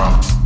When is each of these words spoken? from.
from. 0.00 0.39